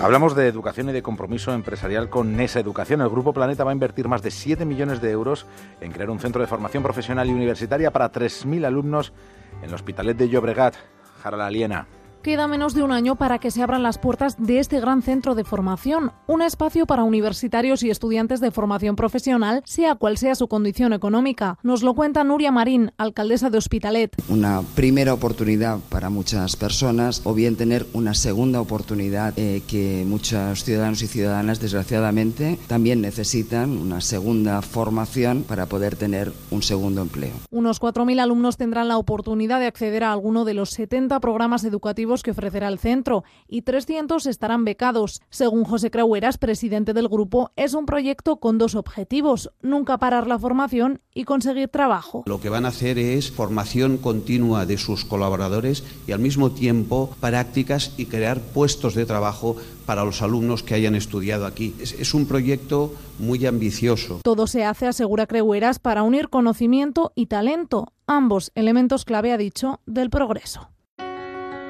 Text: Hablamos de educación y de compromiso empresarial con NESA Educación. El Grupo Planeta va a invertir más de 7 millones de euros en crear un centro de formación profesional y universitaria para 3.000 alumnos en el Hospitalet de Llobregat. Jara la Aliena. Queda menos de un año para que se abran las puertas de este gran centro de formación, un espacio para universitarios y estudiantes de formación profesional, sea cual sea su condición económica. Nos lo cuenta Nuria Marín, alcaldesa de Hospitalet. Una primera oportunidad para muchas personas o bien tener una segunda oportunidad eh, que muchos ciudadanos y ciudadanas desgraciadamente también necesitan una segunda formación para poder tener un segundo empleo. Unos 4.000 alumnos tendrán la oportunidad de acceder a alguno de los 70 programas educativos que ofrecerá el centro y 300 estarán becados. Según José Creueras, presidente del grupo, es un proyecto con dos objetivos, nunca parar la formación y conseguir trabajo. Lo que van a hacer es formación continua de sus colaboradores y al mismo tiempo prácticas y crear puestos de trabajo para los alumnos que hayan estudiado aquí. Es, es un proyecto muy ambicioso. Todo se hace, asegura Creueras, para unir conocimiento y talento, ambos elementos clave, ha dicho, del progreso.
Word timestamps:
Hablamos 0.00 0.34
de 0.34 0.48
educación 0.48 0.88
y 0.88 0.92
de 0.92 1.02
compromiso 1.02 1.52
empresarial 1.52 2.08
con 2.08 2.34
NESA 2.34 2.58
Educación. 2.58 3.02
El 3.02 3.10
Grupo 3.10 3.34
Planeta 3.34 3.64
va 3.64 3.70
a 3.70 3.74
invertir 3.74 4.08
más 4.08 4.22
de 4.22 4.30
7 4.30 4.64
millones 4.64 5.02
de 5.02 5.10
euros 5.10 5.44
en 5.82 5.92
crear 5.92 6.08
un 6.08 6.18
centro 6.18 6.40
de 6.40 6.46
formación 6.46 6.82
profesional 6.82 7.28
y 7.28 7.34
universitaria 7.34 7.90
para 7.90 8.10
3.000 8.10 8.64
alumnos 8.64 9.12
en 9.60 9.68
el 9.68 9.74
Hospitalet 9.74 10.16
de 10.16 10.30
Llobregat. 10.30 10.74
Jara 11.22 11.36
la 11.36 11.48
Aliena. 11.48 11.86
Queda 12.22 12.46
menos 12.46 12.74
de 12.74 12.82
un 12.82 12.92
año 12.92 13.16
para 13.16 13.38
que 13.38 13.50
se 13.50 13.62
abran 13.62 13.82
las 13.82 13.96
puertas 13.96 14.36
de 14.36 14.58
este 14.58 14.78
gran 14.78 15.00
centro 15.00 15.34
de 15.34 15.42
formación, 15.42 16.12
un 16.26 16.42
espacio 16.42 16.84
para 16.84 17.02
universitarios 17.02 17.82
y 17.82 17.88
estudiantes 17.88 18.40
de 18.40 18.50
formación 18.50 18.94
profesional, 18.94 19.62
sea 19.64 19.94
cual 19.94 20.18
sea 20.18 20.34
su 20.34 20.46
condición 20.46 20.92
económica. 20.92 21.56
Nos 21.62 21.82
lo 21.82 21.94
cuenta 21.94 22.22
Nuria 22.22 22.52
Marín, 22.52 22.92
alcaldesa 22.98 23.48
de 23.48 23.56
Hospitalet. 23.56 24.14
Una 24.28 24.60
primera 24.74 25.14
oportunidad 25.14 25.78
para 25.88 26.10
muchas 26.10 26.56
personas 26.56 27.22
o 27.24 27.32
bien 27.32 27.56
tener 27.56 27.86
una 27.94 28.12
segunda 28.12 28.60
oportunidad 28.60 29.32
eh, 29.38 29.62
que 29.66 30.04
muchos 30.06 30.62
ciudadanos 30.62 31.00
y 31.00 31.06
ciudadanas 31.06 31.58
desgraciadamente 31.58 32.58
también 32.66 33.00
necesitan 33.00 33.70
una 33.70 34.02
segunda 34.02 34.60
formación 34.60 35.42
para 35.42 35.64
poder 35.64 35.96
tener 35.96 36.34
un 36.50 36.62
segundo 36.62 37.00
empleo. 37.00 37.32
Unos 37.50 37.80
4.000 37.80 38.20
alumnos 38.20 38.58
tendrán 38.58 38.88
la 38.88 38.98
oportunidad 38.98 39.58
de 39.58 39.68
acceder 39.68 40.04
a 40.04 40.12
alguno 40.12 40.44
de 40.44 40.52
los 40.52 40.68
70 40.68 41.18
programas 41.20 41.64
educativos 41.64 42.09
que 42.18 42.32
ofrecerá 42.32 42.68
el 42.68 42.78
centro 42.78 43.24
y 43.46 43.62
300 43.62 44.26
estarán 44.26 44.64
becados. 44.64 45.22
Según 45.30 45.64
José 45.64 45.90
Creueras, 45.90 46.38
presidente 46.38 46.92
del 46.92 47.08
grupo, 47.08 47.52
es 47.56 47.74
un 47.74 47.86
proyecto 47.86 48.36
con 48.36 48.58
dos 48.58 48.74
objetivos, 48.74 49.52
nunca 49.62 49.98
parar 49.98 50.26
la 50.26 50.38
formación 50.38 51.00
y 51.14 51.24
conseguir 51.24 51.68
trabajo. 51.68 52.24
Lo 52.26 52.40
que 52.40 52.48
van 52.48 52.64
a 52.64 52.68
hacer 52.68 52.98
es 52.98 53.30
formación 53.30 53.96
continua 53.96 54.66
de 54.66 54.78
sus 54.78 55.04
colaboradores 55.04 55.84
y 56.06 56.12
al 56.12 56.18
mismo 56.18 56.50
tiempo 56.50 57.14
prácticas 57.20 57.94
y 57.96 58.06
crear 58.06 58.40
puestos 58.40 58.94
de 58.94 59.06
trabajo 59.06 59.56
para 59.86 60.04
los 60.04 60.22
alumnos 60.22 60.62
que 60.62 60.74
hayan 60.74 60.94
estudiado 60.94 61.46
aquí. 61.46 61.74
Es, 61.80 61.92
es 61.92 62.14
un 62.14 62.26
proyecto 62.26 62.92
muy 63.18 63.46
ambicioso. 63.46 64.20
Todo 64.22 64.46
se 64.46 64.64
hace, 64.64 64.86
asegura 64.86 65.26
Creueras, 65.26 65.78
para 65.78 66.02
unir 66.02 66.28
conocimiento 66.28 67.12
y 67.14 67.26
talento, 67.26 67.92
ambos 68.06 68.50
elementos 68.54 69.04
clave, 69.04 69.32
ha 69.32 69.36
dicho, 69.36 69.80
del 69.86 70.10
progreso. 70.10 70.70